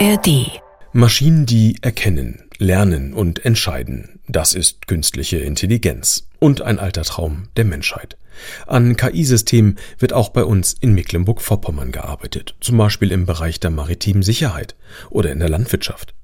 [0.00, 0.60] ARD.
[0.92, 7.64] Maschinen, die erkennen, lernen und entscheiden, das ist künstliche Intelligenz und ein alter Traum der
[7.64, 8.16] Menschheit.
[8.66, 14.24] An KI-Systemen wird auch bei uns in Mecklenburg-Vorpommern gearbeitet, zum Beispiel im Bereich der maritimen
[14.24, 14.74] Sicherheit
[15.10, 16.14] oder in der Landwirtschaft.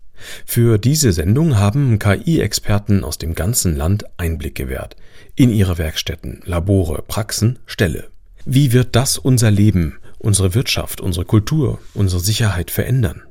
[0.45, 4.97] Für diese Sendung haben KI-Experten aus dem ganzen Land Einblick gewährt
[5.37, 8.09] in ihre Werkstätten, Labore, Praxen, Ställe.
[8.45, 13.23] Wie wird das unser Leben, unsere Wirtschaft, unsere Kultur, unsere Sicherheit verändern?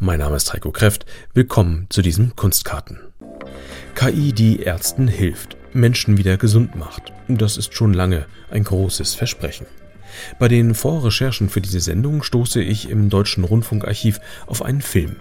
[0.00, 1.06] Mein Name ist Heiko Kräft.
[1.34, 3.00] Willkommen zu diesen Kunstkarten.
[3.96, 7.12] KI, die Ärzten hilft, Menschen wieder gesund macht.
[7.26, 9.66] Das ist schon lange ein großes Versprechen.
[10.38, 15.16] Bei den Vorrecherchen für diese Sendung stoße ich im Deutschen Rundfunkarchiv auf einen Film.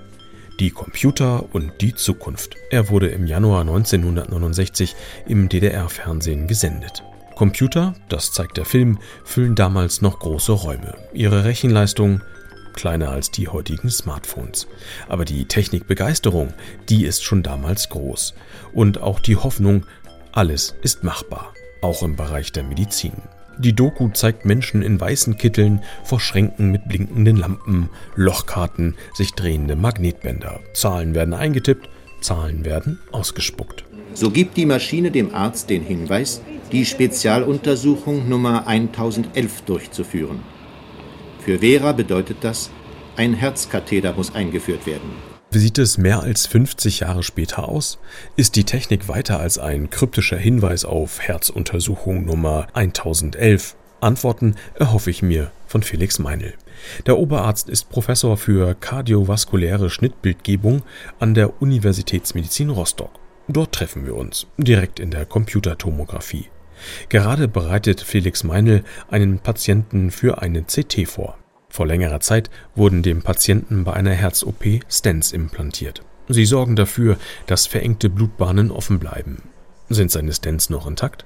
[0.59, 2.55] Die Computer und die Zukunft.
[2.69, 4.95] Er wurde im Januar 1969
[5.27, 7.03] im DDR-Fernsehen gesendet.
[7.33, 10.95] Computer, das zeigt der Film, füllen damals noch große Räume.
[11.13, 12.21] Ihre Rechenleistung
[12.77, 14.67] kleiner als die heutigen Smartphones.
[15.09, 16.53] Aber die Technikbegeisterung,
[16.87, 18.33] die ist schon damals groß.
[18.71, 19.85] Und auch die Hoffnung,
[20.31, 23.13] alles ist machbar, auch im Bereich der Medizin.
[23.57, 29.75] Die Doku zeigt Menschen in weißen Kitteln vor Schränken mit blinkenden Lampen, Lochkarten, sich drehende
[29.75, 30.59] Magnetbänder.
[30.73, 31.89] Zahlen werden eingetippt,
[32.21, 33.83] Zahlen werden ausgespuckt.
[34.13, 36.41] So gibt die Maschine dem Arzt den Hinweis,
[36.71, 40.39] die Spezialuntersuchung Nummer 1011 durchzuführen.
[41.47, 42.69] Für Vera bedeutet das,
[43.15, 45.11] ein Herzkatheter muss eingeführt werden.
[45.49, 47.99] Wie sieht es mehr als 50 Jahre später aus?
[48.35, 53.77] Ist die Technik weiter als ein kryptischer Hinweis auf Herzuntersuchung Nummer 1011?
[54.01, 56.53] Antworten erhoffe ich mir von Felix Meinl.
[57.05, 60.81] Der Oberarzt ist Professor für kardiovaskuläre Schnittbildgebung
[61.17, 63.11] an der Universitätsmedizin Rostock.
[63.47, 66.49] Dort treffen wir uns, direkt in der Computertomographie.
[67.09, 71.37] Gerade bereitet Felix Meinl einen Patienten für eine CT vor.
[71.69, 76.01] Vor längerer Zeit wurden dem Patienten bei einer Herz-OP Stents implantiert.
[76.29, 79.43] Sie sorgen dafür, dass verengte Blutbahnen offen bleiben.
[79.89, 81.25] Sind seine Stents noch intakt?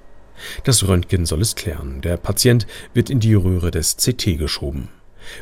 [0.64, 2.02] Das Röntgen soll es klären.
[2.02, 4.90] Der Patient wird in die Röhre des CT geschoben.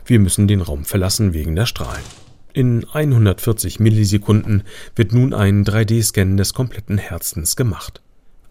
[0.06, 2.04] Wir müssen den Raum verlassen wegen der Strahlen.
[2.54, 4.64] In 140 Millisekunden
[4.96, 8.02] wird nun ein 3D-Scan des kompletten Herzens gemacht.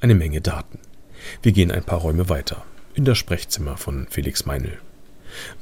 [0.00, 0.78] Eine Menge Daten.
[1.42, 2.64] Wir gehen ein paar Räume weiter,
[2.94, 4.78] in das Sprechzimmer von Felix Meinl.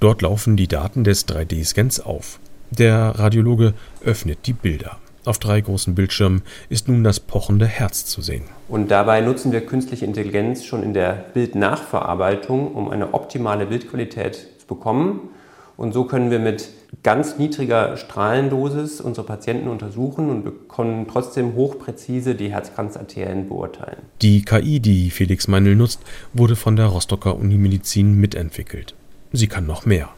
[0.01, 2.39] Dort laufen die Daten des 3D-Scans auf.
[2.71, 3.75] Der Radiologe
[4.05, 4.99] öffnet die Bilder.
[5.25, 8.45] Auf drei großen Bildschirmen ist nun das pochende Herz zu sehen.
[8.69, 14.67] Und dabei nutzen wir künstliche Intelligenz schon in der Bildnachverarbeitung, um eine optimale Bildqualität zu
[14.69, 15.31] bekommen.
[15.77, 16.71] Und so können wir mit
[17.03, 23.99] ganz niedriger Strahlendosis unsere Patienten untersuchen und können trotzdem hochpräzise die Herzkranzarterien beurteilen.
[24.23, 26.01] Die KI, die Felix Meinl nutzt,
[26.33, 28.95] wurde von der Rostocker Unimedizin mitentwickelt.
[29.33, 30.09] Sie kann noch mehr.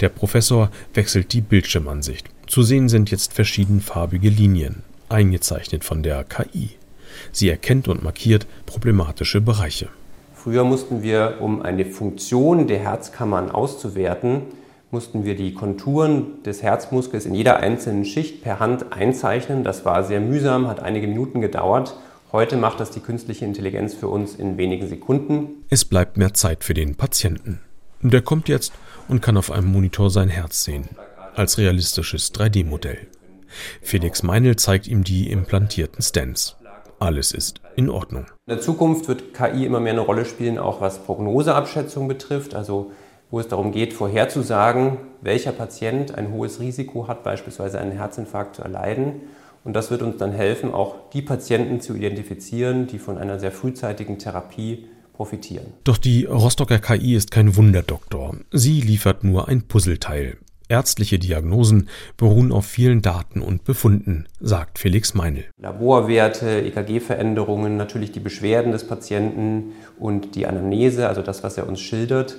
[0.00, 2.26] Der Professor wechselt die Bildschirmansicht.
[2.48, 6.70] Zu sehen sind jetzt verschiedenfarbige Linien, eingezeichnet von der KI.
[7.30, 9.88] Sie erkennt und markiert problematische Bereiche.
[10.34, 14.42] Früher mussten wir, um eine Funktion der Herzkammern auszuwerten,
[14.90, 19.64] mussten wir die Konturen des Herzmuskels in jeder einzelnen Schicht per Hand einzeichnen.
[19.64, 21.94] Das war sehr mühsam, hat einige Minuten gedauert.
[22.32, 25.64] Heute macht das die künstliche Intelligenz für uns in wenigen Sekunden.
[25.70, 27.60] Es bleibt mehr Zeit für den Patienten.
[28.00, 28.72] Der kommt jetzt
[29.08, 30.88] und kann auf einem Monitor sein Herz sehen,
[31.34, 33.08] als realistisches 3D-Modell.
[33.80, 36.56] Felix Meinl zeigt ihm die implantierten Stents.
[36.98, 38.26] Alles ist in Ordnung.
[38.46, 42.92] In der Zukunft wird KI immer mehr eine Rolle spielen, auch was Prognoseabschätzung betrifft, also
[43.30, 48.62] wo es darum geht, vorherzusagen, welcher Patient ein hohes Risiko hat, beispielsweise einen Herzinfarkt zu
[48.62, 49.20] erleiden.
[49.64, 53.52] Und das wird uns dann helfen, auch die Patienten zu identifizieren, die von einer sehr
[53.52, 55.66] frühzeitigen Therapie profitieren.
[55.84, 58.36] Doch die Rostocker KI ist kein Wunderdoktor.
[58.52, 60.38] Sie liefert nur ein Puzzleteil.
[60.70, 65.46] Ärztliche Diagnosen beruhen auf vielen Daten und Befunden, sagt Felix Meinl.
[65.58, 71.80] Laborwerte, EKG-Veränderungen, natürlich die Beschwerden des Patienten und die Anamnese, also das, was er uns
[71.80, 72.36] schildert.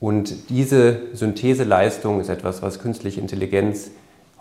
[0.00, 3.90] Und diese Syntheseleistung ist etwas, was künstliche Intelligenz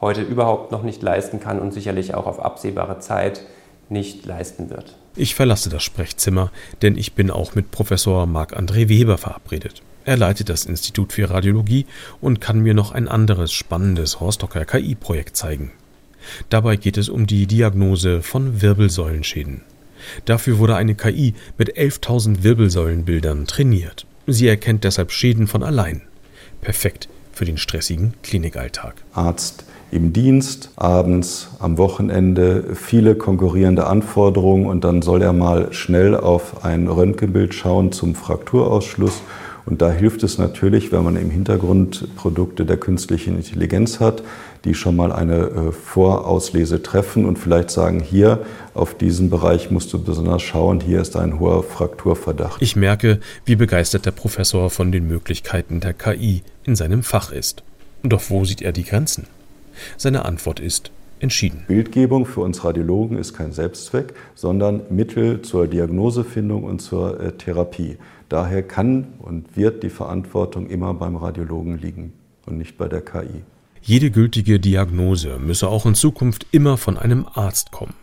[0.01, 3.41] heute überhaupt noch nicht leisten kann und sicherlich auch auf absehbare Zeit
[3.89, 4.97] nicht leisten wird.
[5.15, 6.51] Ich verlasse das Sprechzimmer,
[6.81, 9.81] denn ich bin auch mit Professor Marc-André Weber verabredet.
[10.05, 11.85] Er leitet das Institut für Radiologie
[12.19, 15.71] und kann mir noch ein anderes spannendes Rostocker KI-Projekt zeigen.
[16.49, 19.61] Dabei geht es um die Diagnose von Wirbelsäulenschäden.
[20.25, 24.05] Dafür wurde eine KI mit 11.000 Wirbelsäulenbildern trainiert.
[24.25, 26.01] Sie erkennt deshalb Schäden von allein.
[26.61, 28.95] Perfekt für den stressigen Klinikalltag.
[29.13, 36.15] Arzt im Dienst, abends, am Wochenende, viele konkurrierende Anforderungen und dann soll er mal schnell
[36.15, 39.21] auf ein Röntgenbild schauen zum Frakturausschluss
[39.65, 44.23] Und da hilft es natürlich, wenn man im Hintergrund Produkte der künstlichen Intelligenz hat,
[44.65, 49.91] die schon mal eine äh, Vorauslese treffen und vielleicht sagen, hier auf diesen Bereich musst
[49.93, 52.61] du besonders schauen, hier ist ein hoher Frakturverdacht.
[52.61, 57.63] Ich merke, wie begeistert der Professor von den Möglichkeiten der KI in seinem Fach ist.
[58.03, 59.27] Doch wo sieht er die Grenzen?
[59.97, 61.63] Seine Antwort ist entschieden.
[61.67, 67.97] Bildgebung für uns Radiologen ist kein Selbstzweck, sondern Mittel zur Diagnosefindung und zur äh, Therapie.
[68.29, 72.13] Daher kann und wird die Verantwortung immer beim Radiologen liegen
[72.45, 73.43] und nicht bei der KI.
[73.85, 77.95] Jede gültige Diagnose müsse auch in Zukunft immer von einem Arzt kommen.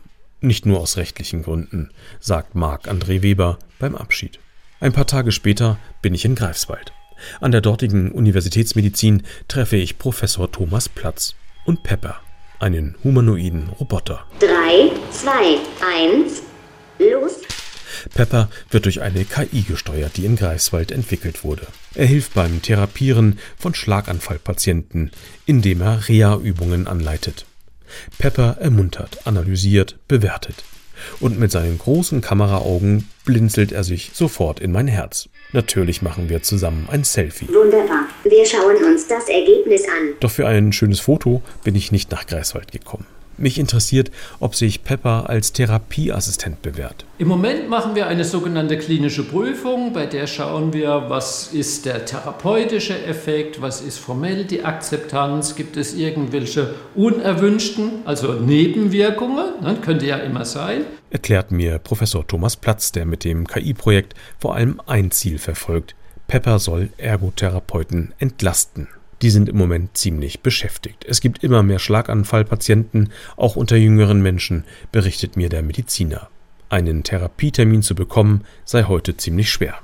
[0.43, 1.89] Nicht nur aus rechtlichen Gründen,
[2.21, 4.41] sagt Marc André Weber beim Abschied.
[4.81, 6.93] Ein paar Tage später bin ich in Greifswald.
[7.41, 11.35] An der dortigen Universitätsmedizin treffe ich Professor Thomas Platz
[11.65, 12.21] und Pepper,
[12.59, 14.27] einen humanoiden Roboter.
[14.41, 15.33] 3, 2,
[15.81, 16.43] 1,
[16.99, 17.41] los!
[18.15, 21.67] Pepper wird durch eine KI gesteuert, die in Greifswald entwickelt wurde.
[21.95, 25.11] Er hilft beim Therapieren von Schlaganfallpatienten,
[25.47, 27.47] indem er Reha-Übungen anleitet.
[28.19, 30.65] Pepper ermuntert, analysiert, bewertet.
[31.19, 35.29] Und mit seinen großen Kameraaugen blinzelt er sich sofort in mein Herz.
[35.53, 37.49] Natürlich machen wir zusammen ein Selfie.
[37.49, 38.07] Wunderbar.
[38.25, 40.15] Wir schauen uns das Ergebnis an.
[40.21, 43.07] Doch für ein schönes Foto bin ich nicht nach Greifswald gekommen.
[43.41, 47.07] Mich interessiert, ob sich Pepper als Therapieassistent bewährt.
[47.17, 52.05] Im Moment machen wir eine sogenannte klinische Prüfung, bei der schauen wir, was ist der
[52.05, 60.05] therapeutische Effekt, was ist formell die Akzeptanz, gibt es irgendwelche unerwünschten, also Nebenwirkungen, ne, könnte
[60.05, 60.85] ja immer sein.
[61.09, 65.95] Erklärt mir Professor Thomas Platz, der mit dem KI-Projekt vor allem ein Ziel verfolgt.
[66.27, 68.89] Pepper soll Ergotherapeuten entlasten.
[69.23, 71.05] Die sind im Moment ziemlich beschäftigt.
[71.07, 76.31] Es gibt immer mehr Schlaganfallpatienten, auch unter jüngeren Menschen, berichtet mir der Mediziner.
[76.71, 79.75] Einen Therapietermin zu bekommen sei heute ziemlich schwer.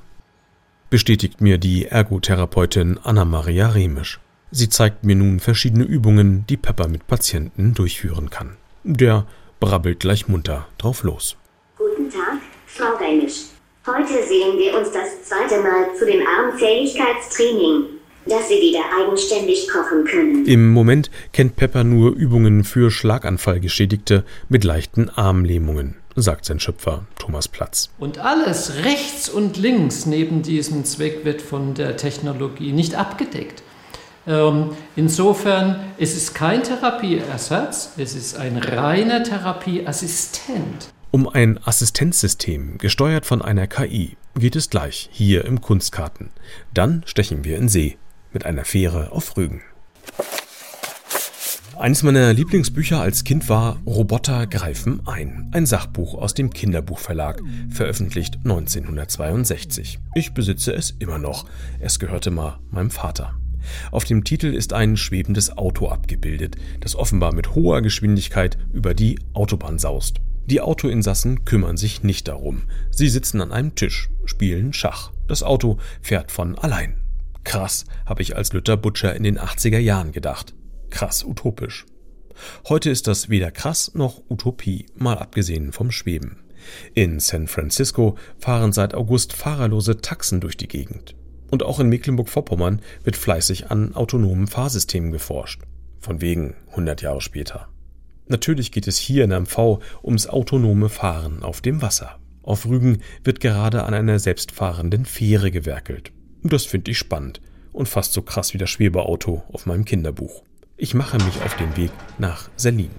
[0.88, 4.20] Bestätigt mir die Ergotherapeutin Anna-Maria Remisch.
[4.52, 8.56] Sie zeigt mir nun verschiedene Übungen, die Pepper mit Patienten durchführen kann.
[8.84, 9.26] Der
[9.60, 11.36] brabbelt gleich munter drauf los.
[11.76, 13.46] Guten Tag, Frau Remisch.
[13.86, 17.95] Heute sehen wir uns das zweite Mal zu dem Armfähigkeitstraining
[18.28, 20.46] dass sie wieder eigenständig kochen können.
[20.46, 27.48] Im Moment kennt Pepper nur Übungen für Schlaganfallgeschädigte mit leichten Armlähmungen, sagt sein Schöpfer Thomas
[27.48, 27.90] Platz.
[27.98, 33.62] Und alles rechts und links neben diesem Zweck wird von der Technologie nicht abgedeckt.
[34.26, 40.88] Ähm, insofern es ist kein Therapieersatz, es ist ein reiner Therapieassistent.
[41.12, 46.30] Um ein Assistenzsystem, gesteuert von einer KI, geht es gleich hier im Kunstkarten.
[46.74, 47.96] Dann stechen wir in See
[48.36, 49.62] mit einer Fähre auf Rügen.
[51.78, 57.40] Eines meiner Lieblingsbücher als Kind war Roboter greifen ein, ein Sachbuch aus dem Kinderbuchverlag,
[57.70, 60.00] veröffentlicht 1962.
[60.14, 61.46] Ich besitze es immer noch.
[61.80, 63.34] Es gehörte mal meinem Vater.
[63.90, 69.18] Auf dem Titel ist ein schwebendes Auto abgebildet, das offenbar mit hoher Geschwindigkeit über die
[69.32, 70.20] Autobahn saust.
[70.44, 72.64] Die Autoinsassen kümmern sich nicht darum.
[72.90, 75.10] Sie sitzen an einem Tisch, spielen Schach.
[75.26, 77.05] Das Auto fährt von allein.
[77.46, 80.52] Krass, habe ich als Luther Butcher in den 80er Jahren gedacht.
[80.90, 81.86] Krass utopisch.
[82.68, 86.38] Heute ist das weder krass noch Utopie, mal abgesehen vom Schweben.
[86.92, 91.14] In San Francisco fahren seit August fahrerlose Taxen durch die Gegend.
[91.48, 95.62] Und auch in Mecklenburg-Vorpommern wird fleißig an autonomen Fahrsystemen geforscht.
[96.00, 97.68] Von wegen 100 Jahre später.
[98.26, 102.18] Natürlich geht es hier in MV ums autonome Fahren auf dem Wasser.
[102.42, 106.12] Auf Rügen wird gerade an einer selbstfahrenden Fähre gewerkelt.
[106.42, 107.40] Das finde ich spannend
[107.72, 110.42] und fast so krass wie das Schwebeauto auf meinem Kinderbuch.
[110.76, 112.90] Ich mache mich auf den Weg nach Selin.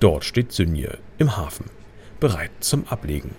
[0.00, 1.66] Dort steht Synje im Hafen,
[2.20, 3.30] bereit zum Ablegen.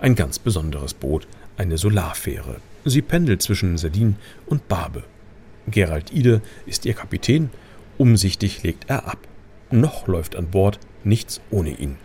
[0.00, 2.56] Ein ganz besonderes Boot, eine Solarfähre.
[2.84, 4.16] Sie pendelt zwischen Selin
[4.46, 5.04] und Barbe.
[5.66, 7.50] Gerald Ide ist ihr Kapitän,
[7.98, 9.18] umsichtig legt er ab.
[9.70, 11.96] Noch läuft an Bord nichts ohne ihn.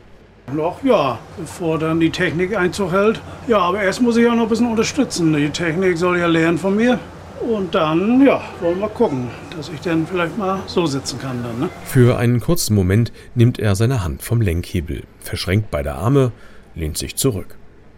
[0.51, 3.21] Noch ja, bevor dann die Technik Einzug hält.
[3.47, 5.33] Ja, aber erst muss ich ja noch ein bisschen unterstützen.
[5.33, 6.99] Die Technik soll ja lernen von mir.
[7.41, 11.59] Und dann, ja, wollen wir gucken, dass ich dann vielleicht mal so sitzen kann dann.
[11.59, 11.69] Ne?
[11.85, 16.31] Für einen kurzen Moment nimmt er seine Hand vom Lenkhebel, verschränkt beide Arme,
[16.75, 17.57] lehnt sich zurück.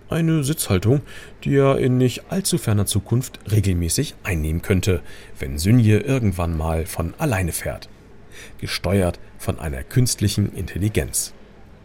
[0.09, 1.01] Eine Sitzhaltung,
[1.43, 5.01] die er in nicht allzu ferner Zukunft regelmäßig einnehmen könnte,
[5.39, 7.89] wenn Synje irgendwann mal von alleine fährt.
[8.59, 11.33] Gesteuert von einer künstlichen Intelligenz.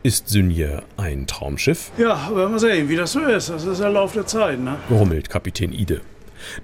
[0.03, 1.91] Ist Synje ein Traumschiff?
[1.99, 3.51] Ja, werden wir sehen, wie das so ist.
[3.51, 4.77] Das ist der Lauf der Zeit, ne?
[4.89, 6.01] Grummelt Kapitän Ide.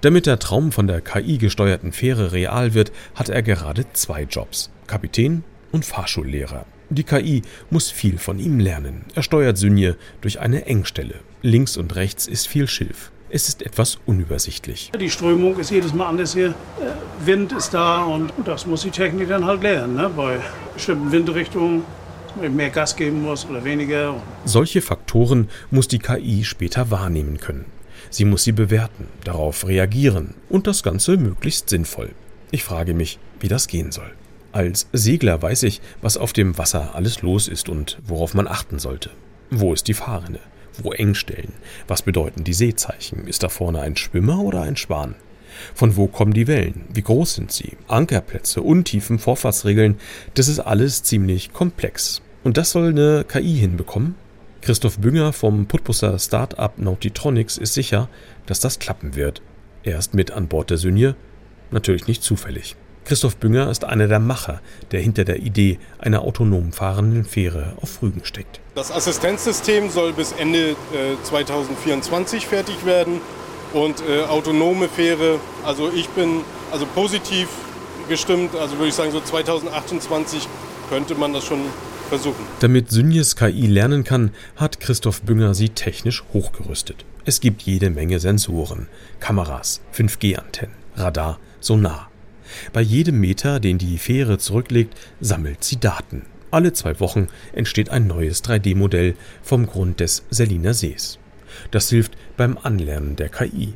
[0.01, 4.71] Damit der Traum von der KI gesteuerten Fähre real wird, hat er gerade zwei Jobs:
[4.87, 6.65] Kapitän und Fahrschullehrer.
[6.89, 9.05] Die KI muss viel von ihm lernen.
[9.13, 11.19] Er steuert Synje durch eine Engstelle.
[11.43, 13.11] Links und rechts ist viel Schilf.
[13.29, 14.91] es ist etwas unübersichtlich.
[14.99, 16.55] Die Strömung ist jedes Mal anders hier.
[16.79, 19.95] Äh, Wind ist da und das muss die Technik dann halt lernen.
[19.95, 20.09] Ne?
[20.15, 20.39] Bei
[20.73, 21.83] bestimmten Windrichtungen
[22.37, 24.15] mehr Gas geben muss oder weniger.
[24.45, 27.65] Solche Faktoren muss die KI später wahrnehmen können.
[28.09, 32.11] Sie muss sie bewerten, darauf reagieren und das Ganze möglichst sinnvoll.
[32.51, 34.11] Ich frage mich, wie das gehen soll.
[34.53, 38.79] Als Segler weiß ich, was auf dem Wasser alles los ist und worauf man achten
[38.79, 39.11] sollte.
[39.49, 40.39] Wo ist die Fahrrinne?
[40.81, 41.53] Wo Engstellen?
[41.87, 43.27] Was bedeuten die Seezeichen?
[43.27, 45.15] Ist da vorne ein Schwimmer oder ein Schwan?
[45.73, 46.85] Von wo kommen die Wellen?
[46.93, 47.77] Wie groß sind sie?
[47.87, 49.99] Ankerplätze, Untiefen, Vorfahrtsregeln,
[50.35, 52.21] das ist alles ziemlich komplex.
[52.43, 54.15] Und das soll eine KI hinbekommen?
[54.61, 58.09] Christoph Bünger vom Putbusser Startup Nautitronics ist sicher,
[58.45, 59.41] dass das klappen wird.
[59.83, 61.15] Er ist mit an Bord der Synje,
[61.71, 62.75] natürlich nicht zufällig.
[63.05, 64.59] Christoph Bünger ist einer der Macher,
[64.91, 68.59] der hinter der Idee einer autonom fahrenden Fähre auf Rügen steckt.
[68.75, 70.75] Das Assistenzsystem soll bis Ende äh,
[71.23, 73.21] 2024 fertig werden
[73.73, 76.41] und äh, autonome Fähre, also ich bin
[76.71, 77.47] also positiv
[78.09, 80.47] gestimmt, also würde ich sagen so 2028
[80.89, 81.59] könnte man das schon
[82.07, 82.43] versuchen.
[82.59, 87.05] Damit Synjes KI lernen kann, hat Christoph Bünger sie technisch hochgerüstet.
[87.25, 88.87] Es gibt jede Menge Sensoren,
[89.19, 92.09] Kameras, 5G-Antennen, Radar, Sonar.
[92.73, 96.25] Bei jedem Meter, den die Fähre zurücklegt, sammelt sie Daten.
[96.49, 101.19] Alle zwei Wochen entsteht ein neues 3D-Modell vom Grund des Seliner Sees.
[101.71, 103.73] Das hilft beim Anlernen der KI.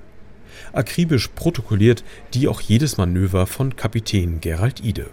[0.73, 5.07] Akribisch protokolliert die auch jedes Manöver von Kapitän Gerald Ide.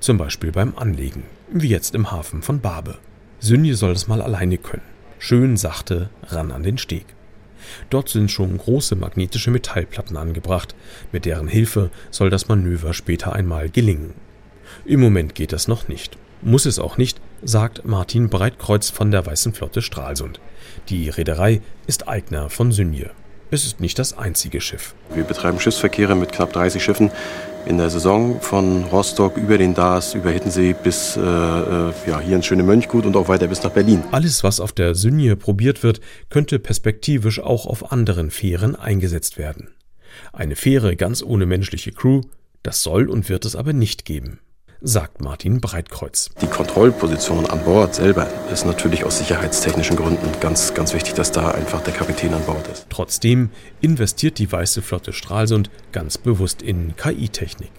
[0.00, 2.98] Zum Beispiel beim Anlegen, wie jetzt im Hafen von Barbe.
[3.38, 4.82] Synje soll das mal alleine können.
[5.18, 7.06] Schön sachte ran an den Steg.
[7.90, 10.74] Dort sind schon große magnetische Metallplatten angebracht,
[11.12, 14.14] mit deren Hilfe soll das Manöver später einmal gelingen.
[14.84, 16.16] Im Moment geht das noch nicht.
[16.42, 20.40] Muss es auch nicht, sagt Martin Breitkreuz von der Weißen Flotte Stralsund.
[20.88, 23.10] Die Reederei ist Eigner von Synje.
[23.50, 24.94] Es ist nicht das einzige Schiff.
[25.14, 27.10] Wir betreiben Schiffsverkehre mit knapp 30 Schiffen
[27.66, 32.36] in der Saison von Rostock über den Dars, über Hittensee bis äh, äh, ja, hier
[32.36, 34.04] ins schöne Mönchgut und auch weiter bis nach Berlin.
[34.12, 39.74] Alles, was auf der Synje probiert wird, könnte perspektivisch auch auf anderen Fähren eingesetzt werden.
[40.32, 42.22] Eine Fähre ganz ohne menschliche Crew,
[42.62, 44.38] das soll und wird es aber nicht geben
[44.80, 46.30] sagt Martin Breitkreuz.
[46.40, 51.50] Die Kontrollposition an Bord selber ist natürlich aus sicherheitstechnischen Gründen ganz, ganz wichtig, dass da
[51.50, 52.86] einfach der Kapitän an Bord ist.
[52.90, 57.70] Trotzdem investiert die Weiße Flotte Stralsund ganz bewusst in KI-Technik.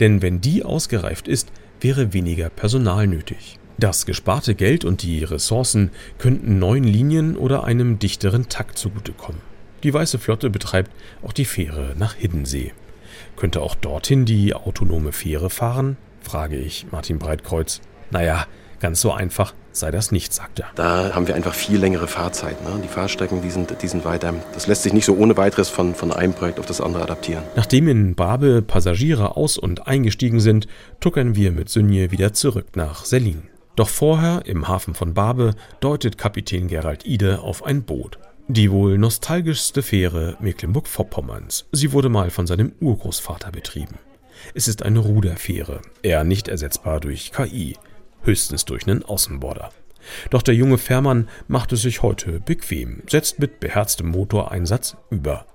[0.00, 3.58] Denn wenn die ausgereift ist, wäre weniger Personal nötig.
[3.78, 9.40] Das gesparte Geld und die Ressourcen könnten neuen Linien oder einem dichteren Takt zugutekommen.
[9.82, 12.72] Die Weiße Flotte betreibt auch die Fähre nach Hiddensee.
[13.36, 15.96] Könnte auch dorthin die autonome Fähre fahren?
[16.22, 17.80] Frage ich Martin Breitkreuz.
[18.10, 18.46] Naja,
[18.80, 20.66] ganz so einfach sei das nicht, sagt er.
[20.74, 22.64] Da haben wir einfach viel längere Fahrzeiten.
[22.64, 22.80] Ne?
[22.82, 24.34] Die Fahrstrecken, die sind, die sind weiter.
[24.54, 27.42] Das lässt sich nicht so ohne weiteres von, von einem Projekt auf das andere adaptieren.
[27.56, 30.66] Nachdem in Barbe Passagiere aus- und eingestiegen sind,
[31.00, 33.42] tuckern wir mit Synje wieder zurück nach Selin.
[33.74, 38.18] Doch vorher, im Hafen von Barbe, deutet Kapitän Gerald Ide auf ein Boot.
[38.48, 41.66] Die wohl nostalgischste Fähre Mecklenburg-Vorpommerns.
[41.72, 43.98] Sie wurde mal von seinem Urgroßvater betrieben.
[44.54, 47.76] Es ist eine Ruderfähre, eher nicht ersetzbar durch KI,
[48.22, 49.70] höchstens durch einen Außenborder.
[50.30, 55.46] Doch der junge Fährmann macht es sich heute bequem, setzt mit beherztem Motoreinsatz über.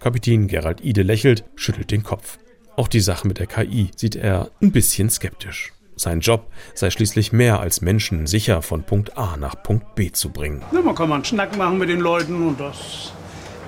[0.00, 2.38] Kapitän Gerald Ide lächelt, schüttelt den Kopf.
[2.76, 5.72] Auch die Sache mit der KI sieht er ein bisschen skeptisch.
[5.96, 10.30] Sein Job sei schließlich mehr als Menschen sicher von Punkt A nach Punkt B zu
[10.30, 10.62] bringen.
[10.72, 13.12] Ja, man kann mal einen Schnack machen mit den Leuten und das,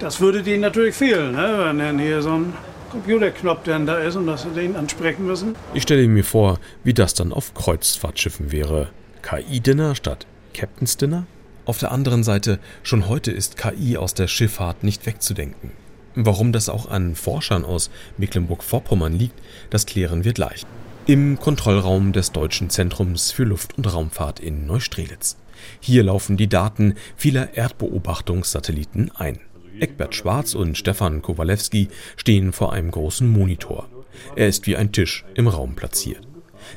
[0.00, 1.56] das würde denen natürlich fehlen, ne?
[1.58, 2.52] wenn dann hier so ein
[2.96, 5.54] Computerknopf dann da ist und dass wir den ansprechen müssen.
[5.74, 8.88] Ich stelle mir vor, wie das dann auf Kreuzfahrtschiffen wäre.
[9.20, 11.26] KI-Dinner statt Captain's Dinner?
[11.66, 15.72] Auf der anderen Seite, schon heute ist KI aus der Schifffahrt nicht wegzudenken.
[16.14, 19.38] Warum das auch an Forschern aus Mecklenburg-Vorpommern liegt,
[19.68, 20.64] das klären wir gleich.
[21.04, 25.36] Im Kontrollraum des Deutschen Zentrums für Luft- und Raumfahrt in Neustrelitz.
[25.80, 29.40] Hier laufen die Daten vieler Erdbeobachtungssatelliten ein.
[29.80, 33.88] Eckbert Schwarz und Stefan Kowalewski stehen vor einem großen Monitor.
[34.34, 36.26] Er ist wie ein Tisch im Raum platziert.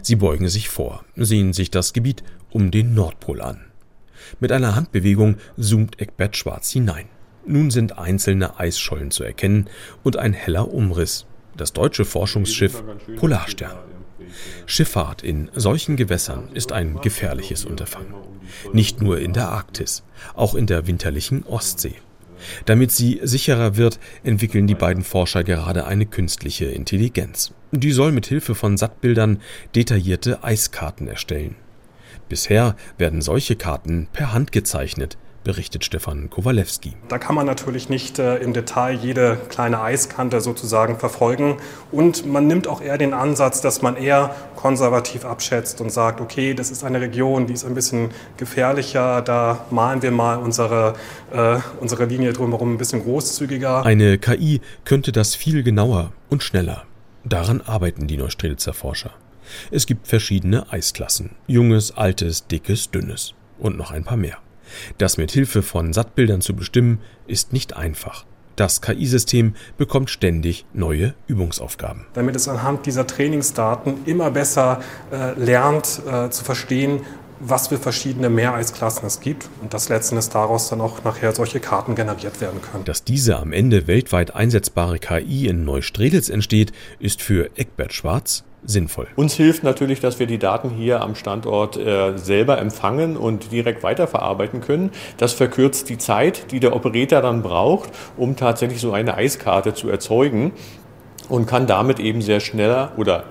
[0.01, 3.65] Sie beugen sich vor, sehen sich das Gebiet um den Nordpol an.
[4.39, 7.05] Mit einer Handbewegung zoomt Eckbert Schwarz hinein.
[7.45, 9.69] Nun sind einzelne Eisschollen zu erkennen
[10.03, 11.25] und ein heller Umriss.
[11.57, 12.83] Das deutsche Forschungsschiff
[13.15, 13.77] Polarstern.
[14.65, 18.13] Schifffahrt in solchen Gewässern ist ein gefährliches Unterfangen.
[18.73, 20.03] Nicht nur in der Arktis,
[20.35, 21.95] auch in der winterlichen Ostsee.
[22.65, 27.53] Damit sie sicherer wird, entwickeln die beiden Forscher gerade eine künstliche Intelligenz.
[27.71, 29.41] Die soll mit Hilfe von Sattbildern
[29.75, 31.55] detaillierte Eiskarten erstellen.
[32.27, 36.93] Bisher werden solche Karten per Hand gezeichnet, berichtet Stefan Kowalewski.
[37.07, 41.57] Da kann man natürlich nicht äh, im Detail jede kleine Eiskante sozusagen verfolgen
[41.91, 46.53] und man nimmt auch eher den Ansatz, dass man eher konservativ abschätzt und sagt, okay,
[46.53, 50.95] das ist eine Region, die ist ein bisschen gefährlicher, da malen wir mal unsere,
[51.31, 53.85] äh, unsere Linie drumherum ein bisschen großzügiger.
[53.85, 56.83] Eine KI könnte das viel genauer und schneller.
[57.23, 59.11] Daran arbeiten die Neustrelitzer Forscher.
[59.71, 61.31] Es gibt verschiedene Eisklassen.
[61.47, 63.33] Junges, altes, dickes, dünnes.
[63.57, 64.37] Und noch ein paar mehr.
[64.97, 68.25] Das mit Hilfe von Sattbildern zu bestimmen, ist nicht einfach.
[68.55, 72.07] Das KI-System bekommt ständig neue Übungsaufgaben.
[72.13, 74.81] Damit es anhand dieser Trainingsdaten immer besser
[75.13, 77.01] äh, lernt äh, zu verstehen,
[77.39, 81.61] was für verschiedene Meereisklassen es gibt und dass letzten Endes daraus dann auch nachher solche
[81.61, 82.83] Karten generiert werden können.
[82.83, 89.07] Dass diese am Ende weltweit einsetzbare KI in Neustrelitz entsteht, ist für Eckbert Schwarz sinnvoll.
[89.15, 93.83] Uns hilft natürlich, dass wir die Daten hier am Standort äh, selber empfangen und direkt
[93.83, 94.91] weiterverarbeiten können.
[95.17, 99.89] Das verkürzt die Zeit, die der Operator dann braucht, um tatsächlich so eine Eiskarte zu
[99.89, 100.51] erzeugen
[101.29, 103.23] und kann damit eben sehr schneller oder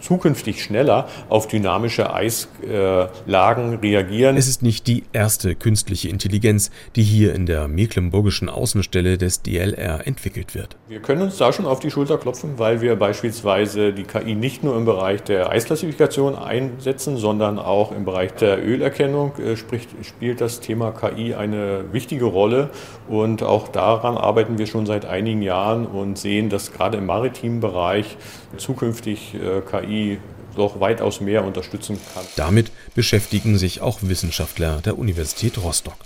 [0.00, 4.36] zukünftig schneller auf dynamische Eislagen reagieren.
[4.36, 10.06] Es ist nicht die erste künstliche Intelligenz, die hier in der mecklenburgischen Außenstelle des DLR
[10.06, 10.76] entwickelt wird.
[10.88, 14.62] Wir können uns da schon auf die Schulter klopfen, weil wir beispielsweise die KI nicht
[14.62, 20.40] nur im Bereich der Eisklassifikation einsetzen, sondern auch im Bereich der Ölerkennung äh, spricht, spielt
[20.40, 22.70] das Thema KI eine wichtige Rolle
[23.08, 27.60] und auch daran arbeiten wir schon seit einigen Jahren und sehen, dass gerade im maritimen
[27.60, 28.16] Bereich
[28.56, 30.18] zukünftig äh, KI
[30.56, 32.24] doch weitaus mehr unterstützen kann.
[32.36, 35.96] Damit beschäftigen sich auch Wissenschaftler der Universität Rostock.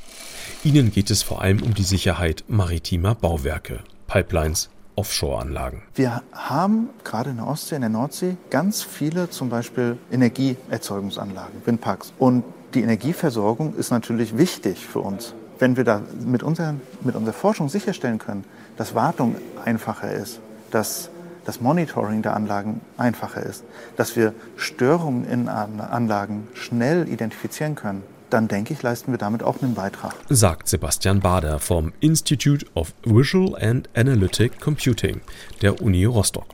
[0.64, 5.82] Ihnen geht es vor allem um die Sicherheit maritimer Bauwerke, Pipelines, Offshore-Anlagen.
[5.94, 12.12] Wir haben gerade in der Ostsee, in der Nordsee ganz viele zum Beispiel Energieerzeugungsanlagen, Windparks.
[12.18, 15.34] Und die Energieversorgung ist natürlich wichtig für uns.
[15.58, 18.44] Wenn wir da mit, unseren, mit unserer Forschung sicherstellen können,
[18.76, 20.40] dass Wartung einfacher ist,
[20.70, 21.10] dass
[21.44, 23.64] das Monitoring der Anlagen einfacher ist,
[23.96, 29.60] dass wir Störungen in Anlagen schnell identifizieren können, dann denke ich, leisten wir damit auch
[29.60, 30.14] einen Beitrag.
[30.28, 35.20] Sagt Sebastian Bader vom Institute of Visual and Analytic Computing
[35.62, 36.46] der Uni Rostock.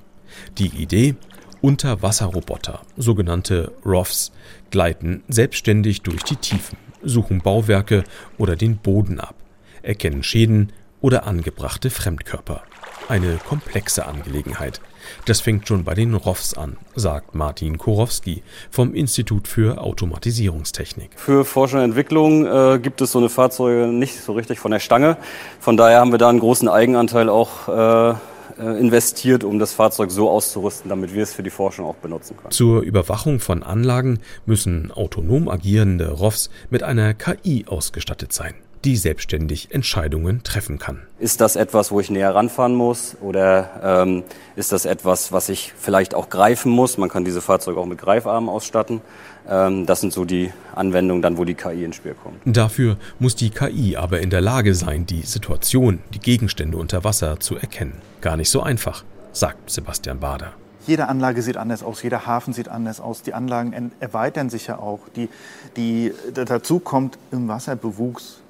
[0.59, 1.17] Die Idee,
[1.61, 4.33] Unterwasserroboter, sogenannte ROVs,
[4.71, 8.05] gleiten selbstständig durch die Tiefen, suchen Bauwerke
[8.39, 9.35] oder den Boden ab,
[9.83, 12.63] erkennen Schäden oder angebrachte Fremdkörper.
[13.09, 14.81] Eine komplexe Angelegenheit.
[15.27, 21.11] Das fängt schon bei den ROVs an, sagt Martin Korowski vom Institut für Automatisierungstechnik.
[21.15, 24.81] Für Forschung und Entwicklung äh, gibt es so eine Fahrzeuge nicht so richtig von der
[24.81, 25.19] Stange.
[25.61, 28.15] Von daher haben wir da einen großen Eigenanteil auch äh,
[28.59, 32.51] investiert, um das Fahrzeug so auszurüsten, damit wir es für die Forschung auch benutzen können.
[32.51, 38.55] Zur Überwachung von Anlagen müssen autonom agierende ROVs mit einer KI ausgestattet sein
[38.87, 41.03] die selbstständig Entscheidungen treffen kann.
[41.19, 44.23] Ist das etwas, wo ich näher ranfahren muss oder ähm,
[44.55, 46.97] ist das etwas, was ich vielleicht auch greifen muss?
[46.97, 49.01] Man kann diese Fahrzeuge auch mit Greifarmen ausstatten.
[49.49, 52.37] Ähm, das sind so die Anwendungen dann, wo die KI ins Spiel kommt.
[52.45, 57.41] Dafür muss die KI aber in der Lage sein, die Situation, die Gegenstände unter Wasser
[57.41, 58.01] zu erkennen.
[58.21, 60.53] Gar nicht so einfach, sagt Sebastian Bader.
[60.87, 63.23] Jede Anlage sieht anders aus, jeder Hafen sieht anders aus.
[63.23, 65.01] Die Anlagen erweitern sich ja auch.
[65.17, 65.29] Die,
[65.77, 68.43] die, dazu kommt im Wasserbewuchs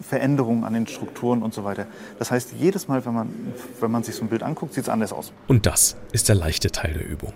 [0.00, 1.86] Veränderungen an den Strukturen und so weiter.
[2.18, 3.28] Das heißt, jedes Mal, wenn man,
[3.80, 5.32] wenn man sich so ein Bild anguckt, sieht es anders aus.
[5.46, 7.32] Und das ist der leichte Teil der Übung.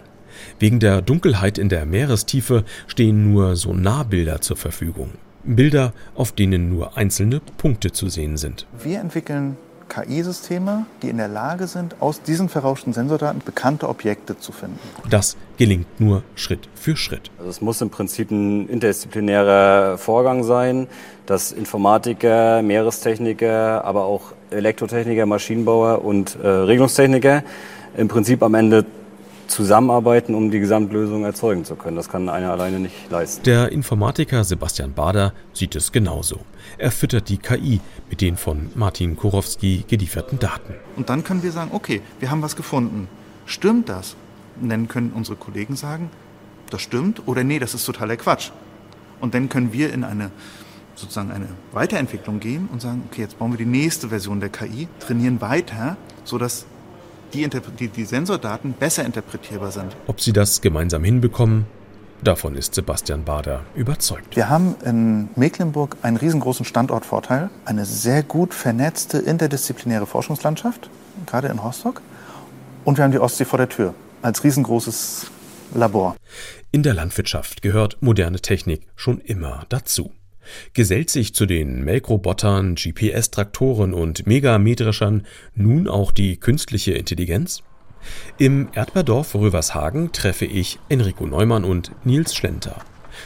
[0.58, 5.12] Wegen der Dunkelheit in der Meerestiefe stehen nur Sonarbilder zur Verfügung.
[5.44, 8.66] Bilder, auf denen nur einzelne Punkte zu sehen sind.
[8.82, 9.56] Wir entwickeln
[9.88, 14.78] KI-Systeme, die in der Lage sind, aus diesen verrauschten Sensordaten bekannte Objekte zu finden.
[15.08, 17.30] Das gelingt nur Schritt für Schritt.
[17.38, 20.86] Also es muss im Prinzip ein interdisziplinärer Vorgang sein,
[21.26, 27.42] dass Informatiker, Meerestechniker, aber auch Elektrotechniker, Maschinenbauer und äh, Regelungstechniker
[27.96, 28.86] im Prinzip am Ende
[29.48, 31.96] zusammenarbeiten, um die Gesamtlösung erzeugen zu können.
[31.96, 33.42] Das kann einer alleine nicht leisten.
[33.44, 36.40] Der Informatiker Sebastian Bader sieht es genauso.
[36.76, 37.80] Er füttert die KI
[38.10, 40.74] mit den von Martin Kurowski gelieferten Daten.
[40.96, 43.08] Und dann können wir sagen, okay, wir haben was gefunden.
[43.46, 44.14] Stimmt das?
[44.60, 46.10] Und dann können unsere Kollegen sagen,
[46.70, 48.50] das stimmt oder nee, das ist totaler Quatsch.
[49.20, 50.30] Und dann können wir in eine
[50.94, 54.88] sozusagen eine Weiterentwicklung gehen und sagen, okay, jetzt bauen wir die nächste Version der KI,
[54.98, 56.66] trainieren weiter, sodass
[57.32, 59.96] die, die, die Sensordaten besser interpretierbar sind.
[60.06, 61.66] Ob sie das gemeinsam hinbekommen,
[62.22, 64.34] Davon ist Sebastian Bader überzeugt.
[64.34, 70.90] Wir haben in Mecklenburg einen riesengroßen Standortvorteil, eine sehr gut vernetzte interdisziplinäre Forschungslandschaft,
[71.26, 72.02] gerade in Rostock.
[72.84, 75.30] Und wir haben die Ostsee vor der Tür als riesengroßes
[75.74, 76.16] Labor.
[76.72, 80.10] In der Landwirtschaft gehört moderne Technik schon immer dazu.
[80.72, 87.62] Gesellt sich zu den Melkrobotern, GPS-Traktoren und Megametrischern nun auch die künstliche Intelligenz?
[88.38, 92.76] Im Erdbeerdorf Rövershagen treffe ich Enrico Neumann und Nils Schlenter.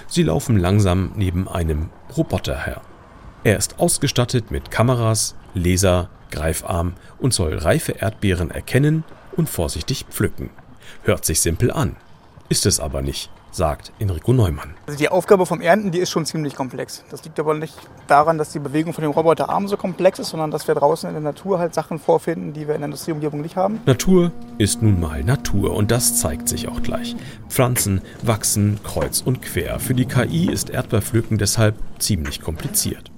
[0.08, 2.80] Sie laufen langsam neben einem Roboter her.
[3.44, 9.04] Er ist ausgestattet mit Kameras, Laser, Greifarm und soll reife Erdbeeren erkennen
[9.36, 10.50] und vorsichtig pflücken.
[11.02, 11.96] Hört sich simpel an,
[12.52, 14.74] ist es aber nicht sagt Enrico Neumann.
[14.86, 17.02] Also die Aufgabe vom Ernten, die ist schon ziemlich komplex.
[17.10, 17.74] Das liegt aber nicht
[18.06, 21.14] daran, dass die Bewegung von dem Roboterarm so komplex ist, sondern dass wir draußen in
[21.14, 23.80] der Natur halt Sachen vorfinden, die wir in der Industrieumgebung nicht haben.
[23.86, 27.14] Natur ist nun mal Natur und das zeigt sich auch gleich.
[27.48, 29.78] Pflanzen wachsen kreuz und quer.
[29.78, 33.10] Für die KI ist Erdbeerpflücken deshalb ziemlich kompliziert.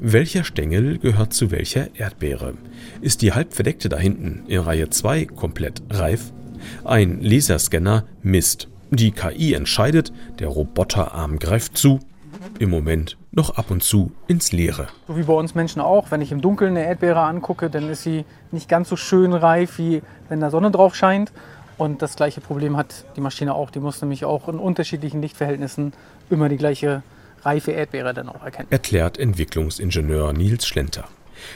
[0.00, 2.54] Welcher Stängel gehört zu welcher Erdbeere?
[3.00, 6.32] Ist die halb verdeckte da hinten in Reihe 2 komplett reif?
[6.84, 12.00] Ein Laserscanner misst die KI entscheidet, der Roboterarm greift zu,
[12.58, 14.88] im Moment noch ab und zu ins Leere.
[15.06, 16.10] So wie bei uns Menschen auch.
[16.10, 19.78] Wenn ich im Dunkeln eine Erdbeere angucke, dann ist sie nicht ganz so schön reif,
[19.78, 21.32] wie wenn da Sonne drauf scheint.
[21.76, 23.70] Und das gleiche Problem hat die Maschine auch.
[23.70, 25.92] Die muss nämlich auch in unterschiedlichen Lichtverhältnissen
[26.30, 27.02] immer die gleiche
[27.42, 28.68] reife Erdbeere dann auch erkennen.
[28.70, 31.04] Erklärt Entwicklungsingenieur Nils Schlenter.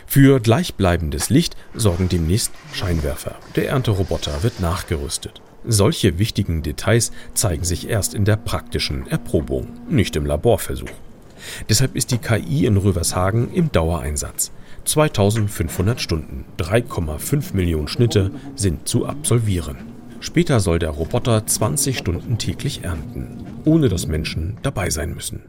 [0.07, 3.37] Für gleichbleibendes Licht sorgen demnächst Scheinwerfer.
[3.57, 5.41] Der Ernteroboter wird nachgerüstet.
[5.65, 10.91] Solche wichtigen Details zeigen sich erst in der praktischen Erprobung, nicht im Laborversuch.
[11.69, 14.51] Deshalb ist die KI in Rövershagen im Dauereinsatz.
[14.85, 19.79] 2500 Stunden, 3,5 Millionen Schnitte sind zu absolvieren.
[20.21, 25.43] Später soll der Roboter 20 Stunden täglich ernten, ohne dass Menschen dabei sein müssen.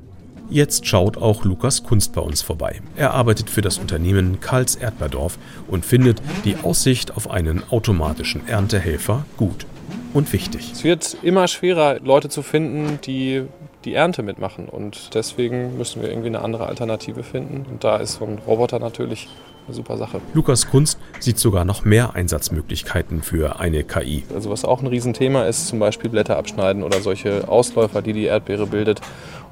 [0.49, 2.81] Jetzt schaut auch Lukas Kunst bei uns vorbei.
[2.95, 9.25] Er arbeitet für das Unternehmen Karls Erdbeerdorf und findet die Aussicht auf einen automatischen Erntehelfer
[9.37, 9.65] gut
[10.13, 10.71] und wichtig.
[10.71, 13.43] Es wird immer schwerer, Leute zu finden, die
[13.85, 14.69] die Ernte mitmachen.
[14.69, 17.65] Und deswegen müssen wir irgendwie eine andere Alternative finden.
[17.69, 19.27] Und da ist so ein Roboter natürlich
[19.65, 20.19] eine super Sache.
[20.33, 24.23] Lukas Kunst sieht sogar noch mehr Einsatzmöglichkeiten für eine KI.
[24.33, 28.25] Also was auch ein Riesenthema ist, zum Beispiel Blätter abschneiden oder solche Ausläufer, die die
[28.25, 29.01] Erdbeere bildet.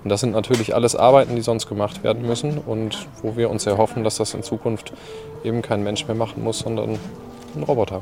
[0.04, 3.66] Und das sind natürlich alles Arbeiten, die sonst gemacht werden müssen und wo wir uns
[3.66, 4.94] erhoffen, dass das in Zukunft
[5.44, 6.98] eben kein Mensch mehr machen muss, sondern
[7.56, 8.02] ein Roboter.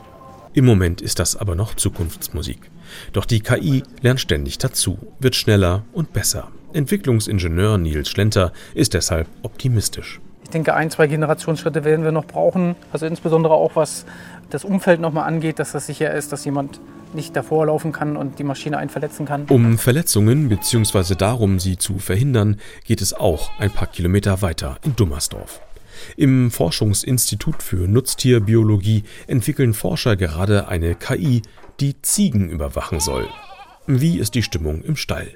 [0.53, 2.71] Im Moment ist das aber noch Zukunftsmusik.
[3.13, 6.47] Doch die KI lernt ständig dazu, wird schneller und besser.
[6.73, 10.19] Entwicklungsingenieur Nils Schlenter ist deshalb optimistisch.
[10.43, 12.75] Ich denke, ein, zwei Generationsschritte werden wir noch brauchen.
[12.91, 14.05] Also insbesondere auch was
[14.49, 16.79] das Umfeld nochmal angeht, dass das sicher ist, dass jemand
[17.13, 19.45] nicht davor laufen kann und die Maschine einen verletzen kann.
[19.49, 21.15] Um Verletzungen bzw.
[21.15, 25.61] darum, sie zu verhindern, geht es auch ein paar Kilometer weiter in Dummersdorf.
[26.15, 31.41] Im Forschungsinstitut für Nutztierbiologie entwickeln Forscher gerade eine KI,
[31.79, 33.27] die Ziegen überwachen soll.
[33.87, 35.29] Wie ist die Stimmung im Stall?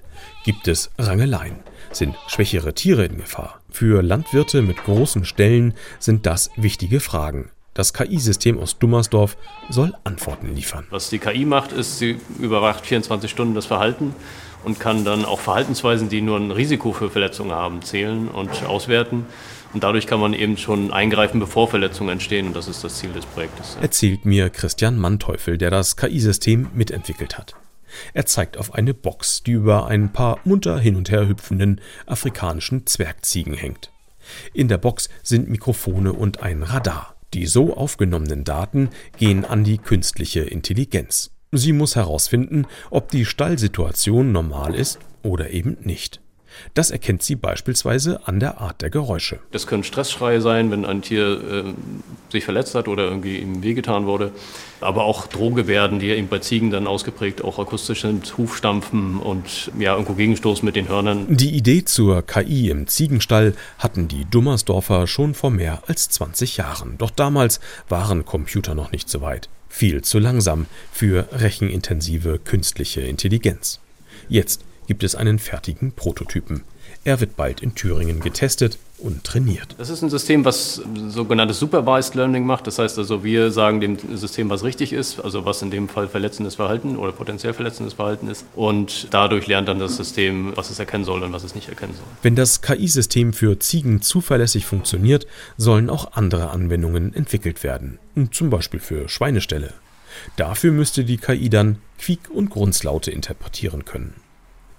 [0.45, 1.55] Gibt es Rangeleien?
[1.91, 3.59] Sind schwächere Tiere in Gefahr?
[3.69, 7.49] Für Landwirte mit großen Ställen sind das wichtige Fragen.
[7.73, 9.35] Das KI-System aus Dummersdorf
[9.69, 10.85] soll Antworten liefern.
[10.91, 14.13] Was die KI macht, ist, sie überwacht 24 Stunden das Verhalten
[14.63, 19.25] und kann dann auch Verhaltensweisen, die nur ein Risiko für Verletzungen haben, zählen und auswerten.
[19.73, 22.47] Und dadurch kann man eben schon eingreifen, bevor Verletzungen entstehen.
[22.47, 23.75] Und das ist das Ziel des Projektes.
[23.81, 27.55] Erzählt mir Christian Manteuffel, der das KI-System mitentwickelt hat.
[28.13, 32.85] Er zeigt auf eine Box, die über ein paar munter hin und her hüpfenden afrikanischen
[32.85, 33.91] Zwergziegen hängt.
[34.53, 37.12] In der Box sind Mikrofone und ein Radar.
[37.33, 41.31] Die so aufgenommenen Daten gehen an die künstliche Intelligenz.
[41.51, 46.22] Sie muss herausfinden, ob die Stallsituation normal ist oder eben nicht.
[46.73, 49.39] Das erkennt sie beispielsweise an der Art der Geräusche.
[49.51, 51.73] Das können Stressschreie sein, wenn ein Tier äh,
[52.31, 54.31] sich verletzt hat oder irgendwie ihm wehgetan wurde.
[54.81, 59.93] Aber auch Drohgebärden, die eben bei Ziegen dann ausgeprägt auch akustisch sind, Hufstampfen und ja,
[59.93, 61.25] irgendwo Gegenstoß mit den Hörnern.
[61.29, 66.97] Die Idee zur KI im Ziegenstall hatten die Dummersdorfer schon vor mehr als 20 Jahren.
[66.97, 69.49] Doch damals waren Computer noch nicht so weit.
[69.69, 73.79] Viel zu langsam für rechenintensive künstliche Intelligenz.
[74.29, 76.63] Jetzt gibt es einen fertigen Prototypen.
[77.05, 79.75] Er wird bald in Thüringen getestet und trainiert.
[79.77, 82.65] Das ist ein System, was sogenanntes Supervised Learning macht.
[82.65, 86.07] Das heißt also, wir sagen dem System, was richtig ist, also was in dem Fall
[86.07, 88.45] verletzendes Verhalten oder potenziell verletzendes Verhalten ist.
[88.55, 91.93] Und dadurch lernt dann das System, was es erkennen soll und was es nicht erkennen
[91.93, 92.05] soll.
[92.21, 97.99] Wenn das KI-System für Ziegen zuverlässig funktioniert, sollen auch andere Anwendungen entwickelt werden.
[98.31, 99.73] Zum Beispiel für Schweineställe.
[100.37, 104.13] Dafür müsste die KI dann Quiek- und Grunzlaute interpretieren können.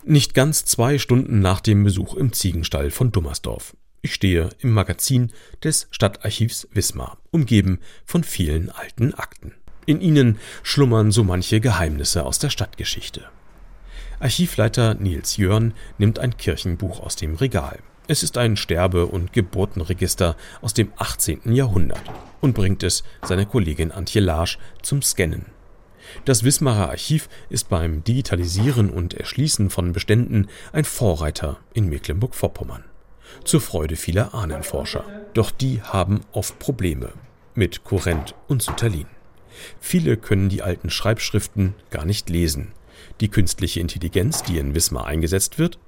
[0.06, 3.74] Nicht ganz zwei Stunden nach dem Besuch im Ziegenstall von Dummersdorf.
[4.02, 9.54] Ich stehe im Magazin des Stadtarchivs Wismar, umgeben von vielen alten Akten.
[9.86, 13.24] In ihnen schlummern so manche Geheimnisse aus der Stadtgeschichte.
[14.20, 17.78] Archivleiter Nils Jörn nimmt ein Kirchenbuch aus dem Regal.
[18.06, 21.50] Es ist ein Sterbe- und Geburtenregister aus dem 18.
[21.54, 22.02] Jahrhundert
[22.42, 25.53] und bringt es seine Kollegin Antje Larsch zum Scannen.
[26.24, 32.84] Das Wismarer Archiv ist beim Digitalisieren und Erschließen von Beständen ein Vorreiter in Mecklenburg-Vorpommern.
[33.44, 35.04] Zur Freude vieler Ahnenforscher.
[35.34, 37.12] Doch die haben oft Probleme
[37.54, 39.06] mit Kurrent und Sutalin.
[39.80, 42.72] Viele können die alten Schreibschriften gar nicht lesen.
[43.20, 45.78] Die künstliche Intelligenz, die in Wismar eingesetzt wird,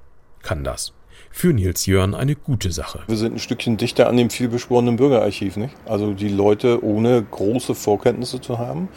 [0.43, 0.93] kann das.
[1.31, 3.03] Für Nils Jörn eine gute Sache.
[3.09, 5.75] Wir sind ein Stückchen dichter an dem vielbeschworenen Bürgerarchiv, nicht?
[5.85, 8.89] Also die Leute ohne große Vorkenntnisse zu haben,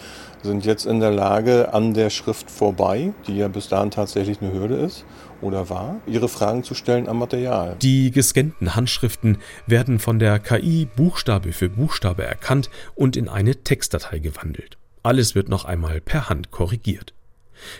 [0.43, 4.54] sind jetzt in der Lage, an der Schrift vorbei, die ja bis dahin tatsächlich eine
[4.54, 5.06] Hürde ist
[5.41, 7.75] oder war, ihre Fragen zu stellen am Material.
[7.82, 14.19] Die gescannten Handschriften werden von der KI Buchstabe für Buchstabe erkannt und in eine Textdatei
[14.19, 14.78] gewandelt.
[15.04, 17.13] Alles wird noch einmal per Hand korrigiert.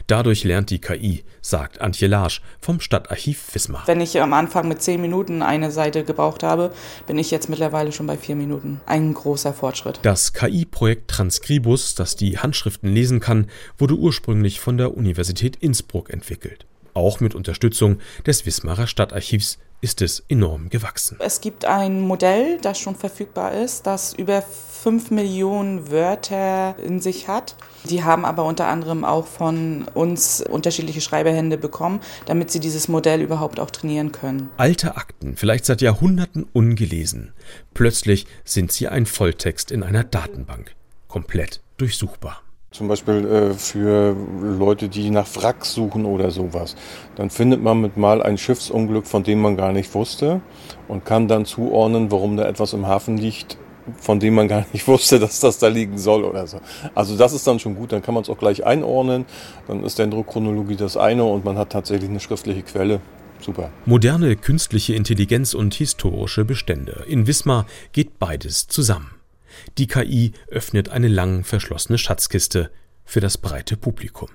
[0.08, 3.84] Dadurch lernt die KI, sagt Antje Larsch vom Stadtarchiv Wismar.
[3.86, 6.72] Wenn ich am Anfang mit zehn Minuten eine Seite gebraucht habe,
[7.08, 8.82] bin ich jetzt mittlerweile schon bei vier Minuten.
[8.86, 10.00] Ein großer Fortschritt.
[10.04, 16.66] Das KI-Projekt Transcribus, das die Handschriften lesen kann, wurde ursprünglich von der Universität Innsbruck entwickelt.
[16.94, 21.18] Auch mit Unterstützung des Wismarer Stadtarchivs ist es enorm gewachsen.
[21.20, 24.44] Es gibt ein Modell, das schon verfügbar ist, das über
[24.82, 27.56] 5 Millionen Wörter in sich hat.
[27.84, 33.22] Die haben aber unter anderem auch von uns unterschiedliche Schreiberhände bekommen, damit sie dieses Modell
[33.22, 34.50] überhaupt auch trainieren können.
[34.56, 37.34] Alte Akten, vielleicht seit Jahrhunderten ungelesen.
[37.74, 40.76] Plötzlich sind sie ein Volltext in einer Datenbank.
[41.10, 42.42] Komplett durchsuchbar.
[42.72, 46.76] Zum Beispiel äh, für Leute, die nach Wracks suchen oder sowas.
[47.16, 50.40] Dann findet man mit mal ein Schiffsunglück, von dem man gar nicht wusste
[50.88, 53.58] und kann dann zuordnen, warum da etwas im Hafen liegt,
[54.00, 56.60] von dem man gar nicht wusste, dass das da liegen soll oder so.
[56.96, 59.26] Also das ist dann schon gut, dann kann man es auch gleich einordnen.
[59.68, 63.02] Dann ist Dendrochronologie das eine und man hat tatsächlich eine schriftliche Quelle.
[63.42, 63.72] Super.
[63.86, 67.06] Moderne künstliche Intelligenz und historische Bestände.
[67.08, 69.12] In Wismar geht beides zusammen.
[69.78, 72.70] Die KI öffnet eine lang verschlossene Schatzkiste
[73.06, 74.30] für das breite Publikum.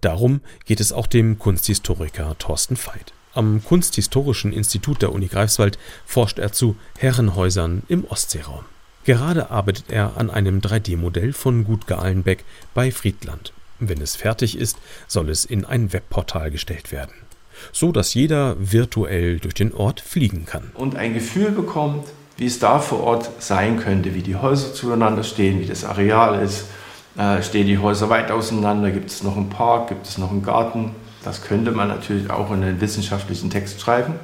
[0.00, 3.12] Darum geht es auch dem Kunsthistoriker Thorsten Veit.
[3.32, 8.64] Am Kunsthistorischen Institut der Uni Greifswald forscht er zu Herrenhäusern im Ostseeraum.
[9.04, 13.52] Gerade arbeitet er an einem 3D-Modell von Gut Gahlenbeck bei Friedland.
[13.78, 17.12] Wenn es fertig ist, soll es in ein Webportal gestellt werden,
[17.70, 20.70] so dass jeder virtuell durch den Ort fliegen kann.
[20.74, 22.06] Und ein Gefühl bekommt,
[22.38, 26.42] wie es da vor Ort sein könnte, wie die Häuser zueinander stehen, wie das Areal
[26.42, 26.66] ist.
[27.16, 28.90] Äh, stehen die Häuser weit auseinander?
[28.90, 29.88] Gibt es noch einen Park?
[29.88, 30.92] Gibt es noch einen Garten?
[31.22, 34.14] Das könnte man natürlich auch in einen wissenschaftlichen Text schreiben.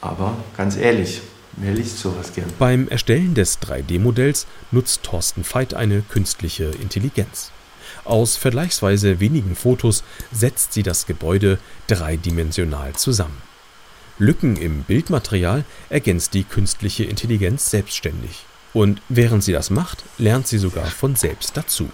[0.00, 1.20] Aber ganz ehrlich,
[1.60, 2.52] wer liest sowas gern?
[2.58, 7.50] Beim Erstellen des 3D-Modells nutzt Thorsten Veit eine künstliche Intelligenz.
[8.04, 13.42] Aus vergleichsweise wenigen Fotos setzt sie das Gebäude dreidimensional zusammen.
[14.18, 18.44] Lücken im Bildmaterial ergänzt die künstliche Intelligenz selbstständig.
[18.72, 21.90] Und während sie das macht, lernt sie sogar von selbst dazu.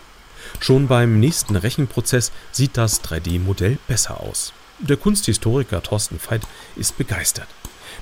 [0.61, 4.53] Schon beim nächsten Rechenprozess sieht das 3D-Modell besser aus.
[4.79, 6.43] Der Kunsthistoriker Thorsten Veit
[6.77, 7.49] ist begeistert.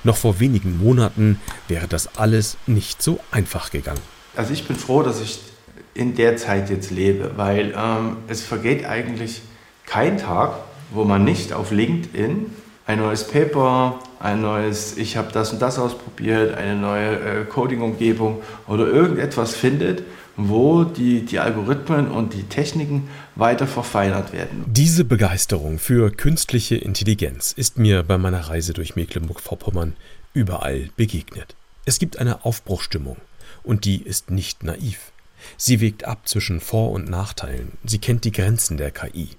[0.05, 4.01] Noch vor wenigen Monaten wäre das alles nicht so einfach gegangen.
[4.37, 5.41] Also ich bin froh, dass ich
[5.95, 9.43] in der Zeit jetzt lebe, weil ähm, es vergeht eigentlich
[9.87, 10.55] kein Tag,
[10.91, 12.47] wo man nicht auf LinkedIn
[12.87, 18.43] ein neues Paper, ein neues, ich habe das und das ausprobiert, eine neue äh, Coding-Umgebung
[18.67, 20.03] oder irgendetwas findet,
[20.37, 24.65] wo die, die Algorithmen und die Techniken weiter verfeinert werden.
[24.67, 29.95] Diese Begeisterung für künstliche Intelligenz ist mir bei meiner Reise durch Mecklenburg-Vorpommern
[30.35, 31.55] überall begegnet.
[31.85, 33.17] Es gibt eine Aufbruchstimmung
[33.63, 35.13] und die ist nicht naiv.
[35.57, 37.73] Sie wägt ab zwischen Vor- und Nachteilen.
[37.85, 39.31] Sie kennt die Grenzen der KI.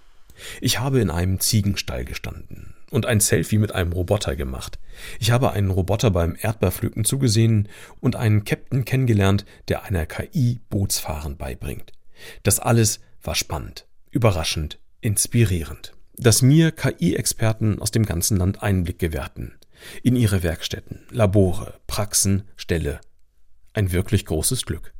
[0.59, 4.79] Ich habe in einem Ziegenstall gestanden und ein Selfie mit einem Roboter gemacht.
[5.19, 7.67] Ich habe einen Roboter beim Erdbeerpflücken zugesehen
[7.99, 11.91] und einen Captain kennengelernt, der einer KI Bootsfahren beibringt.
[12.43, 15.93] Das alles war spannend, überraschend, inspirierend.
[16.15, 19.55] Dass mir KI-Experten aus dem ganzen Land Einblick gewährten.
[20.03, 23.01] In ihre Werkstätten, Labore, Praxen, Ställe.
[23.73, 24.93] Ein wirklich großes Glück.